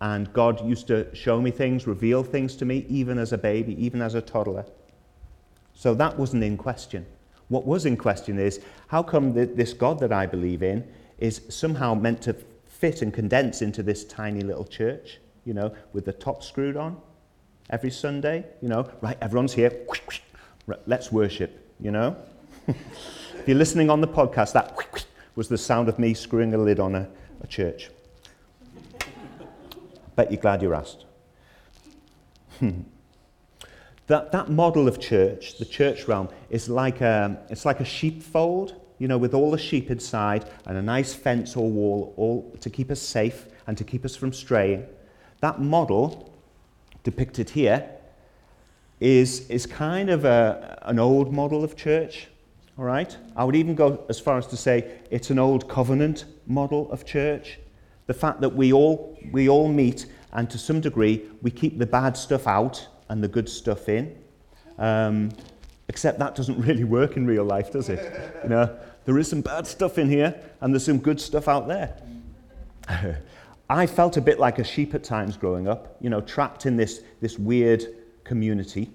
[0.00, 3.74] and God used to show me things, reveal things to me, even as a baby,
[3.84, 4.64] even as a toddler.
[5.74, 7.04] So that wasn't in question.
[7.48, 11.94] What was in question is how come this God that I believe in is somehow
[11.94, 12.34] meant to
[12.66, 16.96] fit and condense into this tiny little church, you know, with the top screwed on
[17.68, 19.86] every Sunday, you know, right, everyone's here,
[20.86, 22.16] let's worship, you know?
[22.68, 24.74] if you're listening on the podcast, that
[25.34, 27.08] was the sound of me screwing a lid on a,
[27.42, 27.90] a church.
[30.16, 31.06] Bet you're glad you asked.
[32.58, 32.82] Hmm.
[34.06, 38.78] that, that model of church, the church realm, is like a, it's like a sheepfold,
[38.98, 42.68] you know, with all the sheep inside and a nice fence or wall all to
[42.68, 44.86] keep us safe and to keep us from straying.
[45.40, 46.34] That model,
[47.02, 47.88] depicted here,
[49.00, 52.28] is, is kind of a, an old model of church.
[52.80, 53.14] All right?
[53.36, 57.04] I would even go as far as to say it's an old covenant model of
[57.04, 57.58] church.
[58.06, 61.84] The fact that we all, we all meet and to some degree we keep the
[61.84, 64.16] bad stuff out and the good stuff in.
[64.78, 65.28] Um,
[65.90, 68.18] except that doesn't really work in real life, does it?
[68.44, 71.68] You know, there is some bad stuff in here and there's some good stuff out
[71.68, 72.00] there.
[73.68, 76.78] I felt a bit like a sheep at times growing up, you know, trapped in
[76.78, 77.84] this, this weird
[78.24, 78.88] community.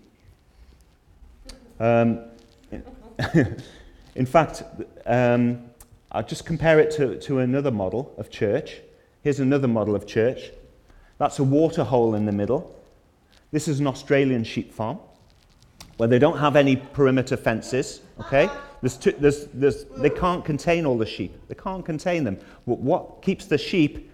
[1.80, 2.22] Um,
[4.16, 4.64] In fact,
[5.06, 5.70] um,
[6.12, 8.82] I'll just compare it to, to another model of church.
[9.22, 10.52] Here's another model of church.
[11.18, 12.76] That's a water hole in the middle.
[13.52, 15.00] This is an Australian sheep farm
[15.98, 18.50] where they don't have any perimeter fences, okay?
[18.82, 21.36] There's two, there's, there's, they can't contain all the sheep.
[21.48, 22.38] They can't contain them.
[22.66, 24.12] What, what keeps the sheep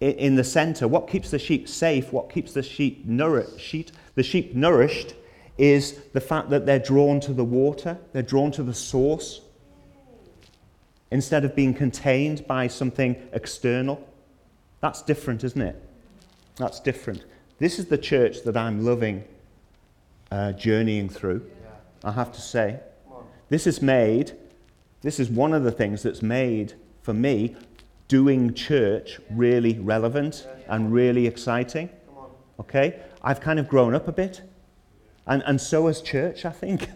[0.00, 4.22] in, in the center, what keeps the sheep safe, what keeps the sheep, nourished, the
[4.22, 5.14] sheep nourished
[5.60, 9.42] is the fact that they're drawn to the water, they're drawn to the source.
[11.12, 14.00] instead of being contained by something external.
[14.80, 15.76] That's different, isn't it?
[16.54, 17.24] That's different.
[17.58, 19.24] This is the church that I'm loving
[20.30, 21.50] uh, journeying through,
[22.04, 22.78] I have to say.
[23.48, 24.32] This is made,
[25.02, 27.56] this is one of the things that's made for me
[28.06, 31.90] doing church really relevant and really exciting.
[32.60, 33.00] Okay?
[33.20, 34.42] I've kind of grown up a bit.
[35.26, 36.88] And, and so has church, I think.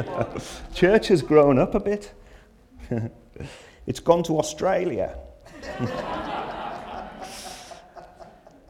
[0.74, 2.12] church has grown up a bit.
[3.86, 5.16] it's gone to Australia.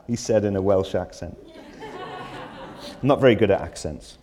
[0.07, 1.39] he said in a Welsh accent.
[3.01, 4.19] I'm not very good at accents.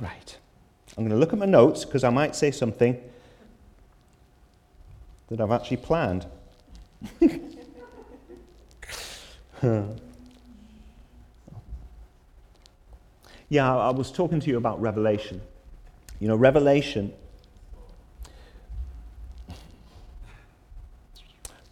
[0.00, 0.38] right.
[0.96, 3.00] I'm going to look at my notes because I might say something
[5.28, 6.26] that I've actually planned.
[13.48, 15.40] Yeah, I was talking to you about Revelation.
[16.18, 17.12] You know, Revelation.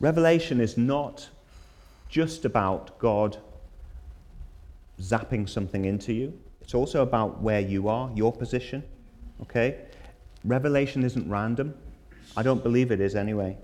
[0.00, 1.28] Revelation is not
[2.08, 3.38] just about God
[5.00, 6.38] zapping something into you.
[6.60, 8.82] It's also about where you are, your position.
[9.42, 9.86] Okay?
[10.44, 11.74] Revelation isn't random.
[12.36, 13.56] I don't believe it is anyway.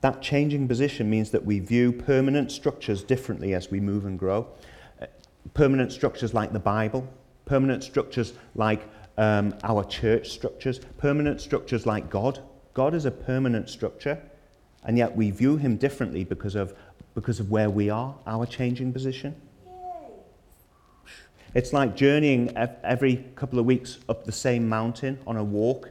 [0.00, 4.48] That changing position means that we view permanent structures differently as we move and grow.
[5.00, 5.06] Uh,
[5.52, 7.06] permanent structures like the Bible,
[7.44, 12.40] permanent structures like um, our church structures, permanent structures like God.
[12.72, 14.18] God is a permanent structure,
[14.84, 16.74] and yet we view him differently because of,
[17.14, 19.34] because of where we are, our changing position.
[21.52, 25.90] It's like journeying every couple of weeks up the same mountain on a walk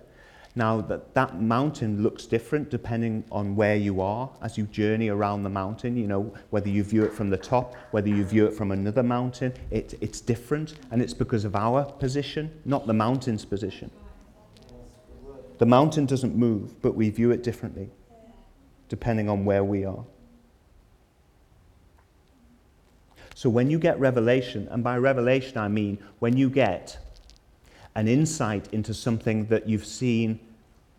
[0.55, 5.43] now, that, that mountain looks different depending on where you are as you journey around
[5.43, 5.95] the mountain.
[5.95, 9.03] You know, whether you view it from the top, whether you view it from another
[9.03, 10.73] mountain, it, it's different.
[10.91, 13.91] And it's because of our position, not the mountain's position.
[15.59, 17.91] The mountain doesn't move, but we view it differently
[18.87, 20.03] depending on where we are.
[23.35, 26.97] So when you get revelation, and by revelation I mean when you get
[27.95, 30.39] an insight into something that you've seen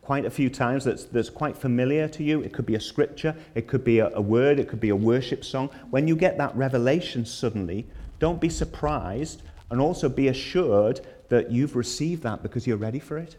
[0.03, 2.40] quite a few times that's, that's quite familiar to you.
[2.40, 4.96] It could be a scripture, it could be a, a word, it could be a
[4.96, 5.70] worship song.
[5.90, 7.87] When you get that revelation suddenly,
[8.18, 13.18] don't be surprised and also be assured that you've received that because you're ready for
[13.18, 13.37] it.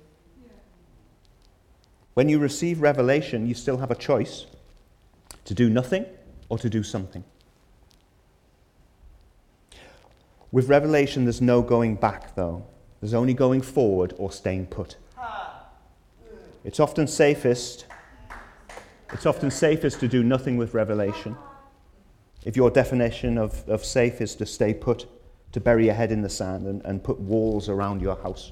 [2.13, 4.45] When you receive revelation, you still have a choice
[5.45, 6.05] to do nothing
[6.49, 7.23] or to do something.
[10.51, 12.65] With revelation, there's no going back, though.
[13.01, 14.95] There's only going forward or staying put.
[16.63, 17.85] It's often safest.
[19.11, 21.35] It's often safest to do nothing with revelation.
[22.45, 25.07] If your definition of, of safe is to stay put,
[25.51, 28.51] to bury your head in the sand and, and put walls around your house.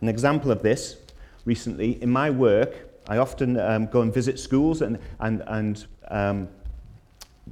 [0.00, 0.96] An example of this
[1.44, 2.74] recently, in my work,
[3.08, 6.48] I often um, go and visit schools and, and, and um,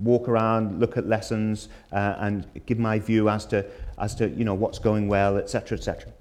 [0.00, 3.64] walk around, look at lessons, uh, and give my view as to,
[3.98, 6.12] as to you know, what's going well, etc., etc.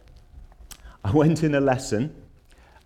[1.04, 2.16] I went in a lesson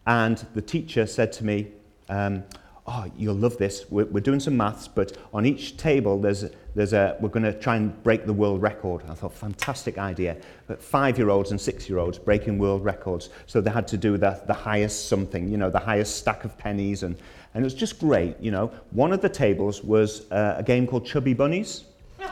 [0.08, 1.68] and the teacher said to me,
[2.10, 2.44] um,
[2.88, 3.86] oh, you'll love this.
[3.90, 6.46] We're, we're, doing some maths, but on each table, there's,
[6.76, 9.02] there's a, we're going to try and break the world record.
[9.10, 10.38] I thought, fantastic idea.
[10.68, 13.30] But five-year-olds and six-year-olds breaking world records.
[13.48, 16.58] So they had to do the, the highest something, you know, the highest stack of
[16.58, 17.02] pennies.
[17.02, 17.18] And,
[17.56, 18.68] and it was just great, you know.
[18.92, 21.86] One of the tables was uh, a game called Chubby Bunnies.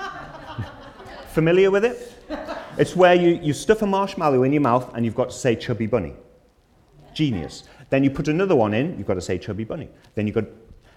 [1.29, 2.12] Familiar with it?
[2.77, 5.55] It's where you, you stuff a marshmallow in your mouth and you've got to say
[5.55, 6.13] Chubby Bunny.
[7.13, 7.63] Genius.
[7.89, 9.88] Then you put another one in, you've got to say chubby bunny.
[10.15, 10.45] Then you've got,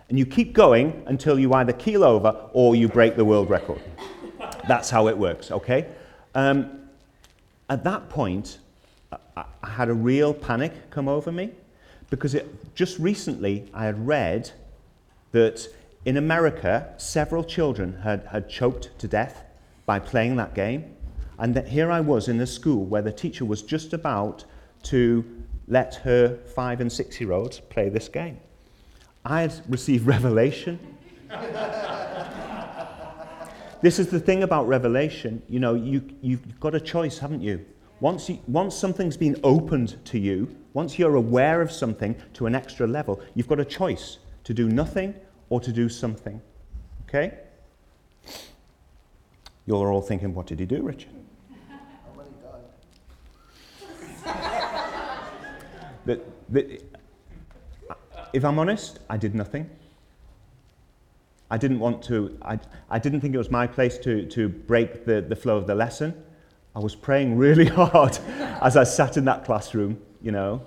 [0.09, 3.83] and you keep going until you either keel over or you break the world record.
[4.67, 5.89] That's how it works, okay?
[6.35, 6.89] Um,
[7.69, 8.59] at that point,
[9.13, 11.51] I, I had a real panic come over me
[12.09, 14.51] because it, just recently I had read
[15.33, 15.69] that
[16.05, 19.45] in America, several children had, had choked to death
[19.85, 20.96] by playing that game.
[21.39, 24.45] And that here I was in a school where the teacher was just about
[24.85, 25.25] to
[25.69, 28.39] let her five and six year olds play this game.
[29.25, 30.79] I had received revelation.
[33.83, 35.43] this is the thing about revelation.
[35.49, 37.65] You know, you, you've got a choice, haven't you?
[38.01, 42.55] Once, you, once something's been opened to you, once you're aware of something to an
[42.55, 45.15] extra level, you've got a choice to do nothing
[45.49, 46.41] or to do something.
[47.09, 47.39] Okay?
[49.65, 51.16] You're all thinking, what did he do, Richard?
[56.07, 56.83] That, that
[58.33, 59.71] if I'm honest, I did nothing.
[61.51, 62.59] I didn't want to, I,
[62.91, 65.75] I didn't think it was my place to, to break the, the flow of the
[65.75, 66.15] lesson.
[66.75, 68.19] I was praying really hard
[68.61, 70.63] as I sat in that classroom, you know.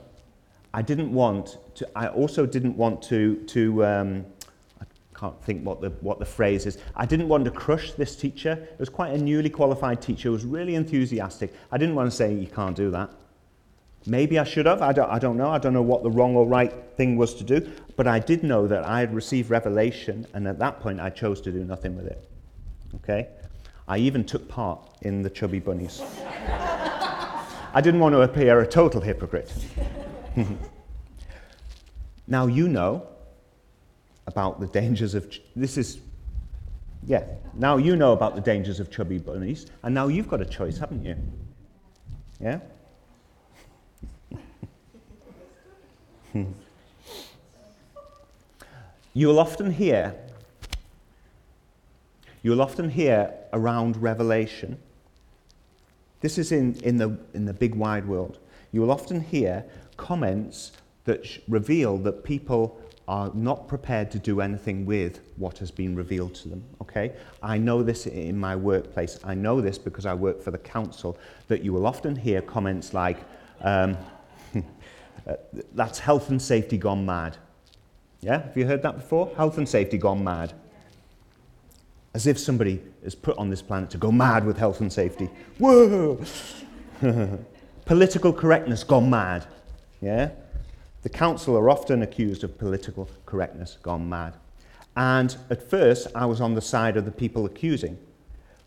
[0.73, 4.25] I didn't want to, I also didn't want to, to um,
[4.79, 4.85] I
[5.17, 6.77] can't think what the, what the phrase is.
[6.95, 8.51] I didn't want to crush this teacher.
[8.71, 11.53] It was quite a newly qualified teacher, was really enthusiastic.
[11.71, 13.11] I didn't want to say, you can't do that.
[14.09, 14.81] Maybe I should have.
[14.81, 15.49] I don't, I don't know.
[15.49, 17.71] I don't know what the wrong or right thing was to do.
[17.95, 21.39] But I did know that I had received revelation, and at that point, I chose
[21.41, 22.27] to do nothing with it.
[22.95, 23.27] Okay?
[23.87, 26.01] I even took part in the chubby bunnies.
[27.71, 29.53] I didn't want to appear a total hypocrite.
[32.27, 33.07] now you know
[34.25, 35.29] about the dangers of.
[35.29, 35.99] Ch- this is.
[37.05, 40.45] Yeah, now you know about the dangers of chubby bunnies, and now you've got a
[40.45, 41.15] choice, haven't you?
[42.41, 42.59] Yeah?
[49.13, 50.15] You'll often hear
[52.41, 54.77] you'll often hear around Revelation,
[56.21, 58.39] this is in, in, the, in the big wide world,
[58.71, 59.65] you will often hear
[59.97, 60.71] comments
[61.05, 65.95] that sh- reveal that people are not prepared to do anything with what has been
[65.95, 66.63] revealed to them.
[66.81, 67.13] Okay?
[67.41, 69.19] I know this in my workplace.
[69.23, 71.17] I know this because I work for the council,
[71.47, 73.17] that you will often hear comments like,
[73.61, 73.97] um,
[75.29, 75.35] Uh,
[75.73, 77.37] that's health and safety gone mad.
[78.21, 78.41] Yeah?
[78.43, 79.31] Have you heard that before?
[79.37, 80.53] Health and safety gone mad
[82.13, 85.29] as if somebody is put on this planet to go mad with health and safety.
[85.57, 86.19] Whoa!
[87.85, 89.45] political correctness gone mad.
[90.01, 90.31] Yeah?
[91.03, 94.35] The council are often accused of political correctness gone mad.
[94.97, 97.97] And at first, I was on the side of the people accusing.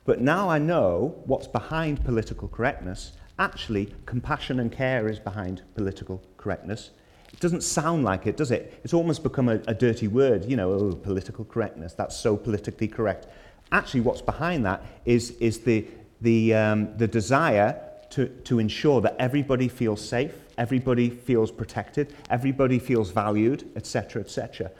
[0.05, 3.13] But now I know what's behind political correctness.
[3.43, 6.91] Actually, compassion and care is behind political correctness.
[7.33, 8.81] It doesn't sound like it, does it?
[8.85, 11.93] It's almost become a, a dirty word, you know, oh, political correctness.
[11.93, 13.27] That's so politically correct.
[13.73, 15.85] Actually, what's behind that is, is the,
[16.21, 22.79] the, um, the desire to, to ensure that everybody feels safe, everybody feels protected, everybody
[22.79, 24.71] feels valued, etc., etc.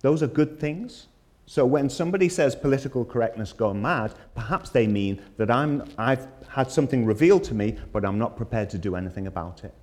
[0.00, 1.06] Those are good things.
[1.46, 6.70] So when somebody says political correctness gone mad, perhaps they mean that I'm, I've had
[6.70, 9.74] something revealed to me, but I'm not prepared to do anything about it.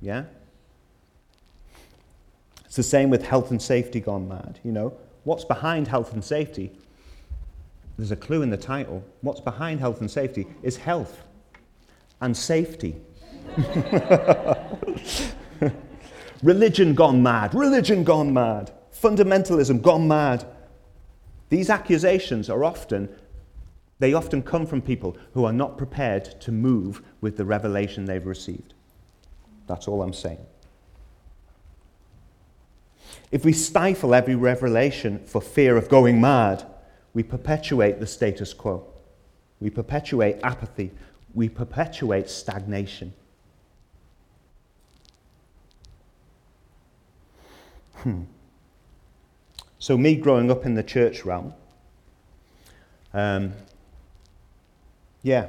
[0.00, 0.24] Yeah?
[2.64, 4.60] It's the same with health and safety gone mad.
[4.62, 4.92] You know,
[5.24, 6.72] what's behind health and safety?
[7.96, 9.02] There's a clue in the title.
[9.22, 11.24] What's behind health and safety is health
[12.20, 12.96] and safety.
[16.42, 17.54] Religion gone mad.
[17.54, 18.70] Religion gone mad.
[18.92, 20.44] Fundamentalism gone mad.
[21.48, 23.08] These accusations are often,
[23.98, 28.26] they often come from people who are not prepared to move with the revelation they've
[28.26, 28.74] received.
[29.66, 30.44] That's all I'm saying.
[33.30, 36.66] If we stifle every revelation for fear of going mad,
[37.14, 38.86] we perpetuate the status quo.
[39.60, 40.92] We perpetuate apathy.
[41.34, 43.12] We perpetuate stagnation.
[47.96, 48.22] Hmm.
[49.80, 51.54] So, me growing up in the church realm,
[53.14, 53.52] um,
[55.22, 55.46] yeah,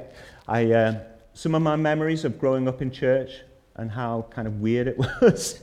[0.47, 0.99] I, uh,
[1.33, 3.41] some of my memories of growing up in church
[3.75, 5.61] and how kind of weird it was.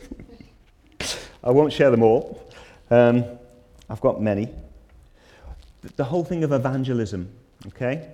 [1.45, 2.43] I won't share them all.
[2.91, 3.25] Um,
[3.89, 4.49] I've got many.
[5.97, 7.31] The whole thing of evangelism,
[7.69, 8.09] okay?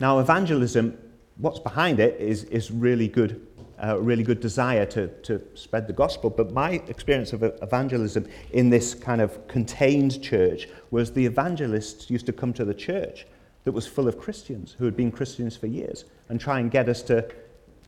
[0.00, 0.96] Now, evangelism,
[1.36, 3.46] what's behind it is, is really good,
[3.82, 6.30] uh, really good desire to, to spread the gospel.
[6.30, 12.26] But my experience of evangelism in this kind of contained church was the evangelists used
[12.26, 13.26] to come to the church
[13.64, 16.88] that was full of Christians who had been Christians for years and try and get
[16.88, 17.28] us to,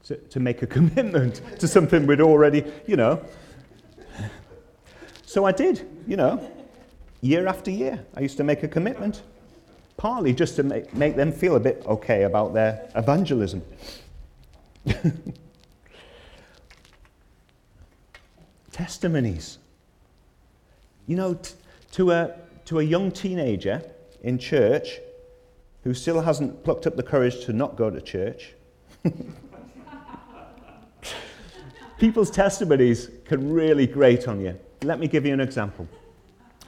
[0.05, 3.25] to, to make a commitment to something we'd already, you know,
[5.31, 6.45] so I did, you know,
[7.21, 8.05] year after year.
[8.17, 9.23] I used to make a commitment,
[9.97, 13.63] partly just to make, make them feel a bit okay about their evangelism.
[18.81, 19.59] Testimonies.
[21.07, 21.53] You know, t-
[21.93, 23.83] to, a, to a young teenager
[24.23, 25.01] in church
[25.85, 28.55] who still hasn't plucked up the courage to not go to church,
[31.99, 34.59] people's testimonies can really grate on you.
[34.83, 35.87] Let me give you an example.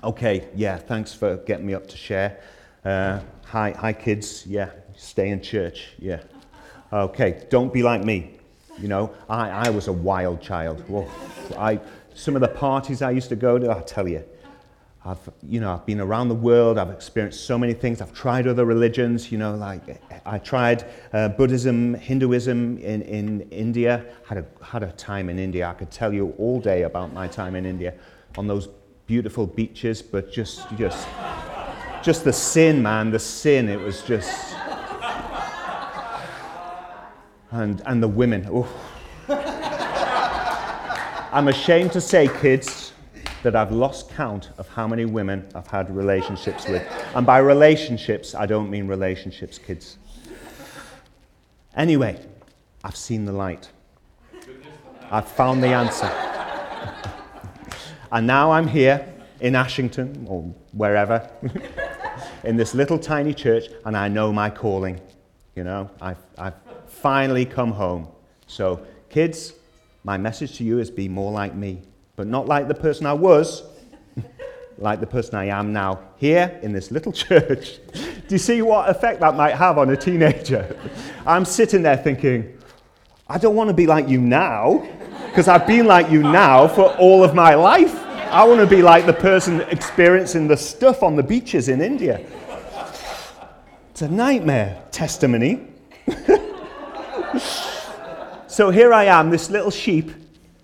[0.05, 2.41] Okay, yeah, thanks for getting me up to share.
[2.85, 4.47] Uh, hi, hi, kids.
[4.47, 5.95] Yeah, stay in church.
[5.99, 6.21] Yeah.
[6.93, 8.39] Okay, don't be like me.
[8.79, 10.87] You know, I, I was a wild child.
[10.89, 11.11] Whoa.
[11.59, 11.81] I,
[12.15, 14.25] some of the parties I used to go to, I'll tell you,
[15.05, 16.79] I've, you know, I've been around the world.
[16.79, 18.01] I've experienced so many things.
[18.01, 19.33] I've tried other religions.
[19.33, 24.05] You know, like I tried uh, Buddhism, Hinduism in, in India.
[24.25, 25.67] Had a, had a time in India.
[25.67, 27.95] I could tell you all day about my time in India
[28.39, 28.69] on those
[29.07, 31.09] beautiful beaches, but just, just,
[32.03, 33.69] just the sin, man, the sin.
[33.69, 34.55] It was just.
[37.51, 38.49] And, and the women.
[38.49, 38.69] Oof.
[41.33, 42.93] I'm ashamed to say, kids,
[43.43, 46.87] that I've lost count of how many women I've had relationships with.
[47.15, 49.97] And by relationships, I don't mean relationships, kids.
[51.75, 52.21] Anyway,
[52.85, 53.71] I've seen the light.
[55.11, 56.11] I've found the answer.
[58.13, 59.11] and now I'm here
[59.41, 61.31] in Ashington or wherever,
[62.45, 65.01] in this little tiny church, and I know my calling.
[65.57, 66.57] You know, I've, I've
[66.89, 68.09] finally come home.
[68.47, 69.55] So, kids,
[70.05, 71.83] my message to you is be more like me,
[72.17, 73.63] but not like the person I was,
[74.79, 77.79] like the person I am now, here in this little church.
[77.95, 80.77] Do you see what effect that might have on a teenager?
[81.27, 82.59] I'm sitting there thinking,
[83.29, 84.87] I don't want to be like you now,
[85.27, 87.95] because I've been like you now for all of my life.
[88.05, 92.27] I want to be like the person experiencing the stuff on the beaches in India.
[93.91, 95.72] It's a nightmare testimony.
[98.53, 100.11] So here I am, this little sheep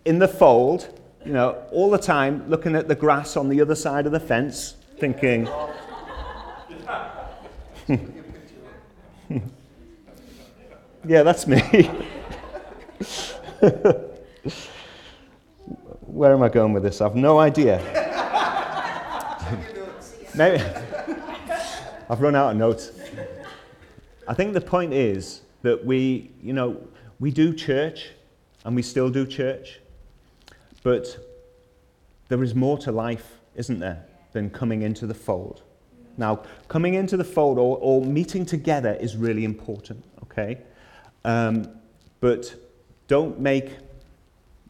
[0.04, 3.74] in the fold, you know, all the time looking at the grass on the other
[3.74, 5.48] side of the fence, thinking,
[11.06, 11.60] yeah, that's me.
[16.02, 17.00] Where am I going with this?
[17.00, 17.78] I've no idea.
[20.34, 20.62] Maybe
[22.10, 22.92] I've run out of notes.
[24.26, 26.76] I think the point is that we, you know,
[27.20, 28.10] we do church
[28.64, 29.80] and we still do church,
[30.82, 31.18] but
[32.28, 35.62] there is more to life, isn't there, than coming into the fold.
[36.16, 40.58] Now, coming into the fold or, or meeting together is really important, okay?
[41.24, 41.68] Um,
[42.20, 42.54] but
[43.06, 43.76] don't make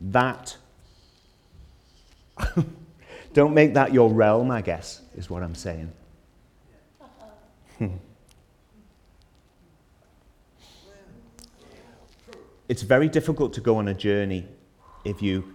[0.01, 0.57] that
[3.33, 5.93] don't make that your realm, I guess, is what I'm saying.
[12.69, 14.47] it's very difficult to go on a journey
[15.05, 15.55] if you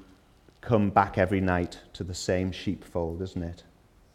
[0.61, 3.64] come back every night to the same sheepfold, isn't it?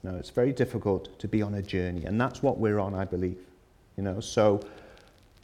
[0.02, 3.04] No, it's very difficult to be on a journey, and that's what we're on, I
[3.04, 3.38] believe.
[3.96, 4.60] You know, so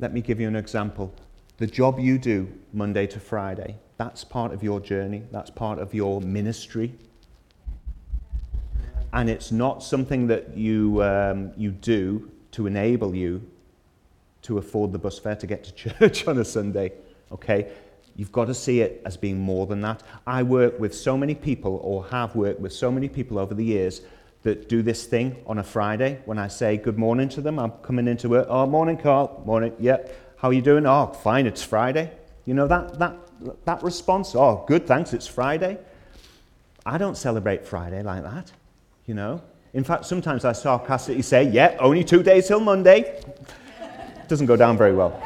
[0.00, 1.14] let me give you an example.
[1.58, 5.94] The job you do Monday to Friday, that's part of your journey, that's part of
[5.94, 6.92] your ministry.
[9.12, 13.48] And it's not something that you, um, you do to enable you
[14.42, 16.92] to afford the bus fare to get to church on a Sunday.
[17.34, 17.68] Okay?
[18.16, 20.02] You've got to see it as being more than that.
[20.26, 23.64] I work with so many people, or have worked with so many people over the
[23.64, 24.02] years,
[24.44, 27.58] that do this thing on a Friday when I say good morning to them.
[27.58, 28.46] I'm coming into work.
[28.48, 29.42] Oh, morning, Carl.
[29.44, 29.74] Morning.
[29.80, 30.16] Yep.
[30.36, 30.86] How are you doing?
[30.86, 31.46] Oh, fine.
[31.46, 32.12] It's Friday.
[32.44, 33.16] You know that that
[33.64, 34.34] that response.
[34.34, 34.86] Oh, good.
[34.86, 35.14] Thanks.
[35.14, 35.78] It's Friday.
[36.84, 38.52] I don't celebrate Friday like that.
[39.06, 39.42] You know.
[39.72, 43.22] In fact, sometimes I sarcastically say, "Yeah, only two days till Monday."
[44.28, 45.20] Doesn't go down very well.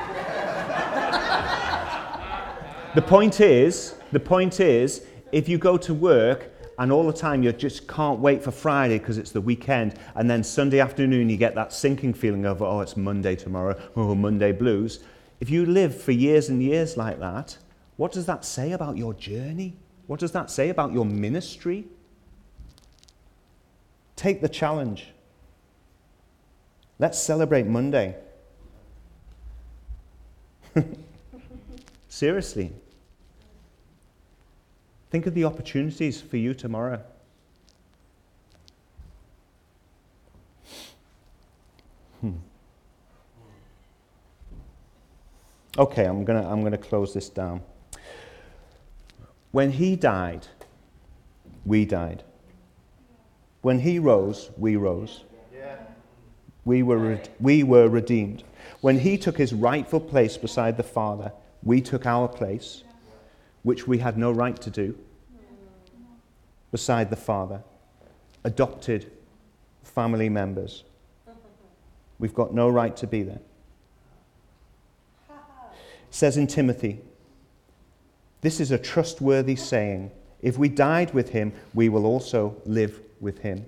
[2.99, 7.45] The point is, the point is, if you go to work and all the time
[7.45, 11.37] you just can't wait for Friday because it's the weekend, and then Sunday afternoon you
[11.37, 14.99] get that sinking feeling of, oh, it's Monday tomorrow, oh, Monday blues.
[15.39, 17.57] If you live for years and years like that,
[17.99, 19.77] what does that say about your journey?
[20.09, 21.87] What does that say about your ministry?
[24.17, 25.13] Take the challenge.
[26.99, 28.17] Let's celebrate Monday.
[32.09, 32.73] Seriously.
[35.11, 37.03] Think of the opportunities for you tomorrow.
[42.21, 42.33] Hmm.
[45.79, 47.63] Okay, I'm going to I'm going to close this down.
[49.53, 50.47] When he died,
[51.65, 52.23] we died.
[53.63, 55.25] When he rose, we rose.
[56.65, 58.45] We were, we were redeemed.
[58.83, 61.33] When he took his rightful place beside the Father,
[61.63, 62.85] we took our place
[63.63, 64.97] which we had no right to do,
[66.71, 67.63] beside the Father,
[68.45, 69.11] adopted
[69.83, 70.85] family members.
[72.19, 73.41] We've got no right to be there.
[75.31, 77.01] It says in Timothy,
[78.41, 80.11] this is a trustworthy saying.
[80.41, 83.67] If we died with him, we will also live with him.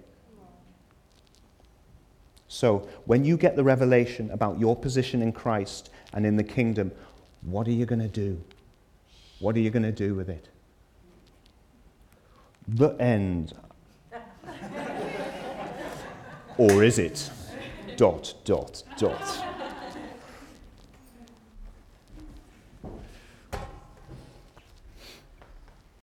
[2.46, 6.90] So, when you get the revelation about your position in Christ and in the kingdom,
[7.42, 8.42] what are you going to do?
[9.40, 10.48] What are you going to do with it?
[12.68, 13.54] The end.
[16.58, 17.30] or is it?
[17.96, 19.44] Dot, dot, dot.